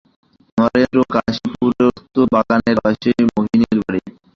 নরেন্দ্রের 0.57 1.07
কাশীপুরস্থ 1.15 1.97
বাগানের 2.33 2.77
পাশেই 2.83 3.21
মোহিনীর 3.29 3.77
বাড়ি। 3.81 4.01